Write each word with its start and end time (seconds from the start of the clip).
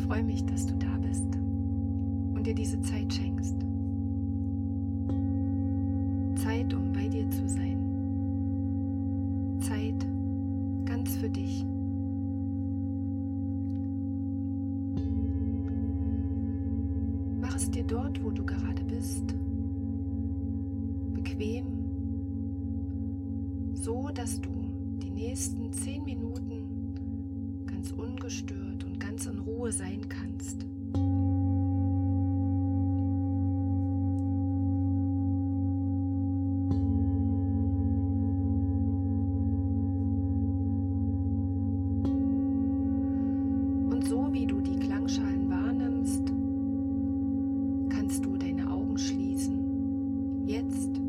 freue 0.00 0.22
mich, 0.22 0.44
dass 0.46 0.66
du 0.66 0.74
da 0.76 0.96
bist 0.98 1.26
und 2.34 2.46
dir 2.46 2.54
diese 2.54 2.80
Zeit 2.80 3.12
schenkst. 3.12 3.56
Zeit, 6.36 6.72
um 6.72 6.92
bei 6.92 7.08
dir 7.08 7.28
zu 7.30 7.48
sein. 7.48 7.78
Zeit 9.60 10.06
ganz 10.84 11.16
für 11.16 11.28
dich. 11.28 11.64
Mach 17.40 17.56
es 17.56 17.70
dir 17.70 17.84
dort, 17.84 18.22
wo 18.24 18.30
du 18.30 18.44
gerade 18.44 18.82
bist, 18.84 19.34
bequem, 21.12 21.66
so 23.74 24.08
dass 24.14 24.40
du 24.40 24.50
die 25.02 25.10
nächsten 25.10 25.72
zehn 25.72 26.04
Minuten 26.04 26.94
ganz 27.66 27.92
ungestört 27.92 28.61
und 29.72 29.78
ganz 29.78 29.92
in 29.94 30.02
Ruhe 30.02 30.02
sein 30.02 30.08
kannst. 30.08 30.62
Vielleicht 50.62 51.01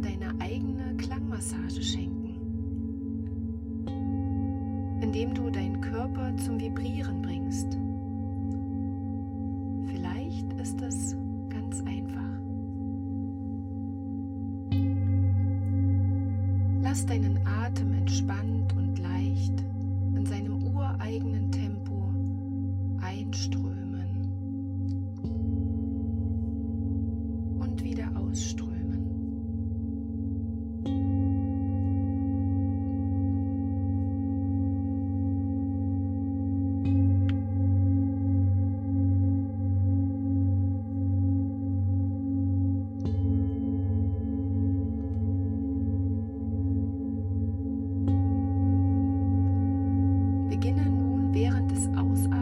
deine 0.00 0.34
eigene 0.40 0.96
Klangmassage 0.96 1.82
schenken, 1.82 2.34
indem 5.00 5.34
du 5.34 5.50
deinen 5.50 5.80
Körper 5.80 6.36
zum 6.36 6.60
Vibrieren 6.60 7.22
bringst. 7.22 7.76
Vielleicht 9.86 10.52
ist 10.54 10.80
es 10.82 11.16
ganz 11.48 11.80
einfach. 11.80 12.18
Lass 16.82 17.06
deinen 17.06 17.38
Atem 17.46 17.92
entspannt 17.94 18.74
und 18.76 18.98
leicht 18.98 19.64
in 20.14 20.24
seinem 20.26 20.62
ureigenen 20.62 21.50
Tempo 21.50 22.08
einströmen 23.00 24.08
und 27.60 27.84
wieder 27.84 28.10
ausströmen. 28.16 28.67
während 51.38 51.70
des 51.70 51.86
Ausatmens. 51.96 52.37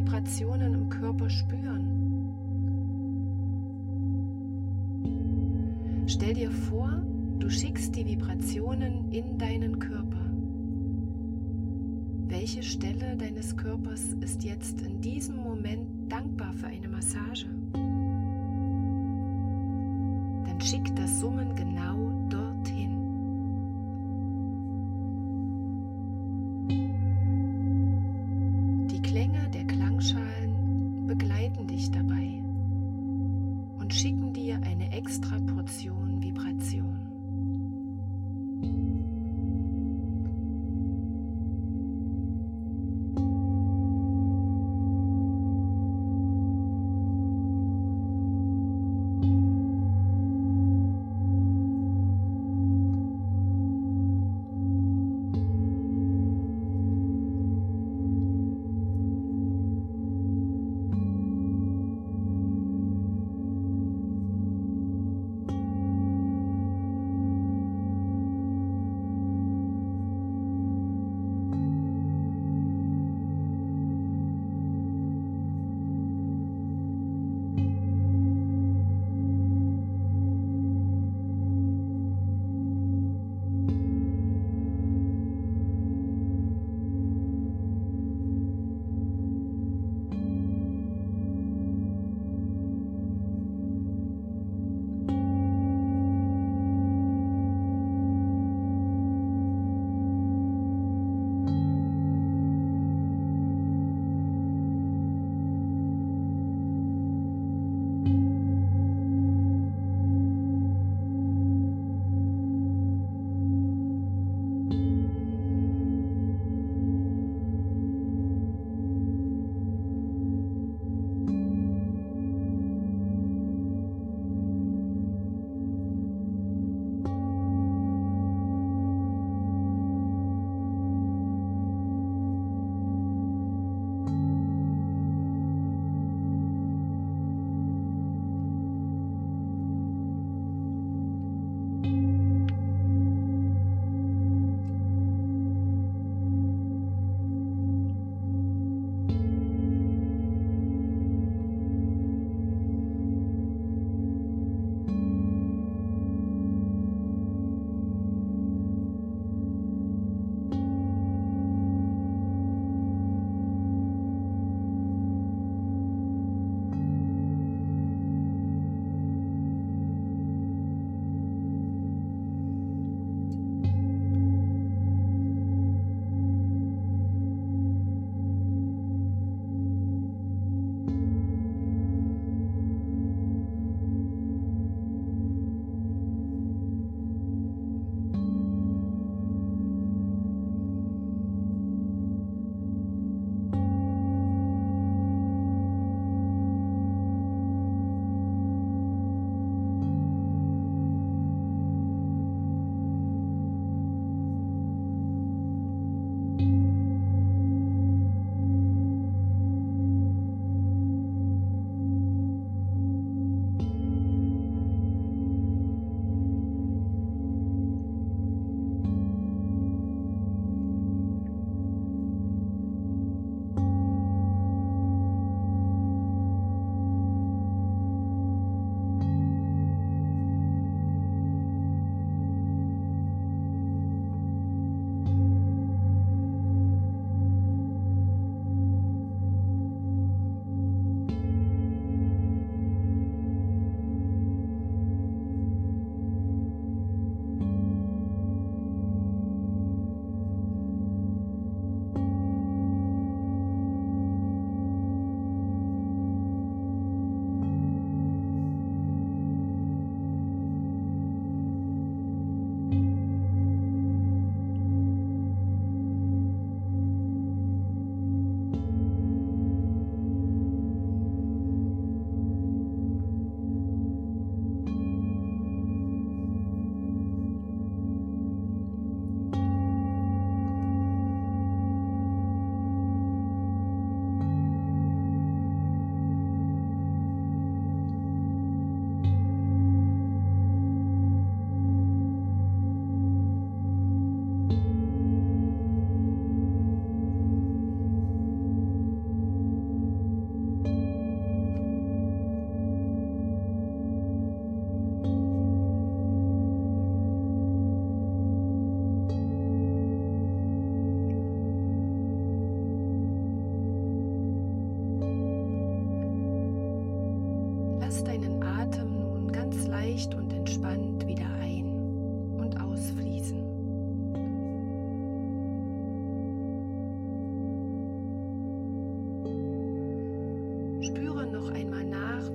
Vibrationen 0.00 0.74
im 0.74 0.88
Körper 0.88 1.30
spüren. 1.30 1.86
Stell 6.06 6.34
dir 6.34 6.50
vor, 6.50 7.02
du 7.38 7.48
schickst 7.48 7.94
die 7.94 8.06
Vibrationen 8.06 9.12
in 9.12 9.38
deinen 9.38 9.78
Körper. 9.78 10.30
Welche 12.28 12.62
Stelle 12.62 13.16
deines 13.16 13.56
Körpers 13.56 14.14
ist 14.20 14.42
jetzt 14.42 14.80
in 14.80 15.00
diesem 15.00 15.36
Moment 15.36 16.10
dankbar 16.10 16.52
für 16.52 16.66
eine 16.66 16.88
Massage? 16.88 17.46
Dann 20.46 20.60
schick 20.60 20.94
das 20.96 21.20
Summen 21.20 21.54
genau 21.54 22.09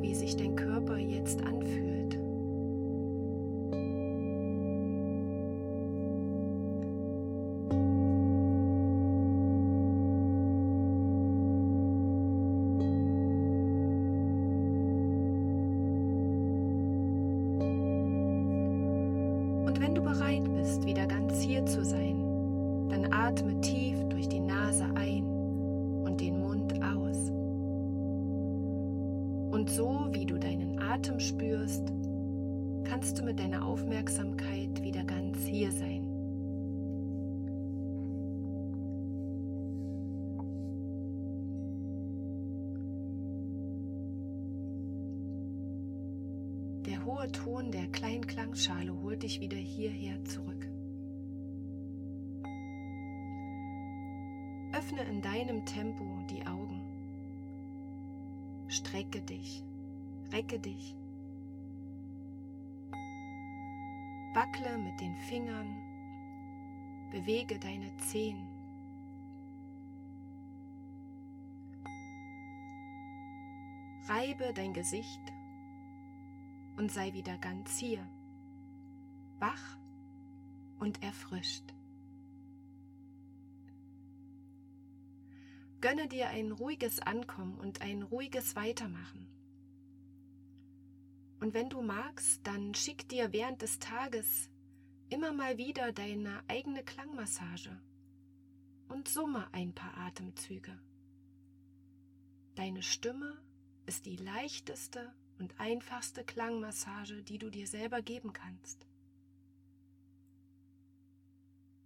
wie 0.06 0.14
sich 0.14 0.38
dein 0.38 0.56
Körper 0.56 0.98
jetzt 0.98 1.42
anfühlt. 1.44 2.16
Und 19.66 19.82
wenn 19.82 19.96
du 19.96 20.04
bereit 20.04 20.44
bist, 20.56 20.86
wieder 20.86 21.08
ganz 21.08 21.42
hier 21.42 21.66
zu 21.66 21.84
sein, 21.84 22.22
dann 22.90 23.12
atme 23.12 23.60
tief 23.62 23.75
Der 46.86 47.04
hohe 47.04 47.32
Ton 47.32 47.72
der 47.72 47.88
kleinen 47.88 48.28
Klangschale 48.28 48.94
holt 49.02 49.24
dich 49.24 49.40
wieder 49.40 49.58
hierher 49.58 50.24
zurück. 50.24 50.70
Öffne 54.72 55.02
in 55.10 55.20
deinem 55.22 55.66
Tempo 55.66 56.06
die 56.30 56.46
Augen. 56.46 56.82
Strecke 58.68 59.22
dich, 59.22 59.64
recke 60.32 60.60
dich. 60.60 60.96
Wackle 64.36 64.78
mit 64.78 65.00
den 65.02 65.16
Fingern, 65.16 65.82
bewege 67.10 67.58
deine 67.58 67.96
Zehen. 67.98 68.48
Reibe 74.08 74.54
dein 74.54 74.74
Gesicht 74.74 75.34
und 76.78 76.92
sei 76.92 77.14
wieder 77.14 77.38
ganz 77.38 77.78
hier, 77.78 78.08
wach 79.40 79.78
und 80.80 81.02
erfrischt. 81.04 81.74
Gönne 85.82 86.08
dir 86.08 86.30
ein 86.30 86.52
ruhiges 86.52 87.00
Ankommen 87.00 87.60
und 87.60 87.82
ein 87.82 88.02
ruhiges 88.02 88.56
Weitermachen. 88.56 89.28
Und 91.40 91.54
wenn 91.54 91.70
du 91.70 91.82
magst, 91.82 92.46
dann 92.48 92.74
schick 92.74 93.08
dir 93.08 93.32
während 93.34 93.62
des 93.62 93.78
Tages 93.78 94.50
immer 95.10 95.32
mal 95.32 95.58
wieder 95.58 95.92
deine 95.92 96.42
eigene 96.48 96.84
Klangmassage 96.84 97.80
und 98.88 99.08
summe 99.08 99.48
ein 99.54 99.74
paar 99.74 99.96
Atemzüge. 99.98 100.80
Deine 102.56 102.82
Stimme 102.82 103.38
ist 103.86 104.06
die 104.06 104.16
leichteste 104.16 105.14
und 105.40 105.60
einfachste 105.60 106.24
Klangmassage, 106.24 107.24
die 107.24 107.38
du 107.38 107.50
dir 107.50 107.68
selber 107.68 108.02
geben 108.02 108.34
kannst. 108.34 108.86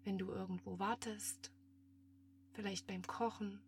Wenn 0.04 0.18
du 0.18 0.32
irgendwo 0.32 0.80
wartest, 0.80 1.52
vielleicht 2.54 2.88
beim 2.88 3.04
Kochen, 3.04 3.62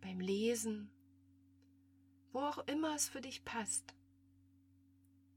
beim 0.00 0.20
Lesen, 0.20 0.90
wo 2.32 2.40
auch 2.40 2.58
immer 2.66 2.94
es 2.94 3.08
für 3.08 3.20
dich 3.20 3.44
passt, 3.44 3.94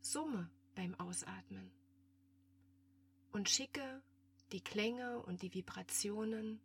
summe 0.02 0.50
beim 0.76 0.96
Ausatmen 0.96 1.72
und 3.32 3.50
schicke 3.50 4.02
die 4.52 4.62
Klänge 4.62 5.20
und 5.24 5.42
die 5.42 5.54
Vibrationen 5.54 6.60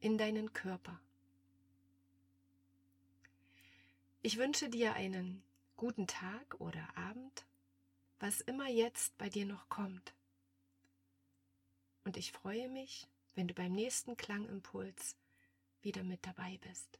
in 0.00 0.18
deinen 0.18 0.52
Körper. 0.52 1.00
Ich 4.22 4.36
wünsche 4.36 4.68
dir 4.68 4.94
einen 4.94 5.42
guten 5.78 6.08
Tag 6.08 6.60
oder 6.60 6.84
Abend, 6.96 7.46
was 8.18 8.40
immer 8.40 8.68
jetzt 8.68 9.16
bei 9.16 9.28
dir 9.28 9.46
noch 9.46 9.68
kommt. 9.68 10.12
Und 12.02 12.16
ich 12.16 12.32
freue 12.32 12.68
mich, 12.68 13.06
wenn 13.36 13.46
du 13.46 13.54
beim 13.54 13.72
nächsten 13.72 14.16
Klangimpuls 14.16 15.14
wieder 15.80 16.02
mit 16.02 16.26
dabei 16.26 16.58
bist. 16.66 16.98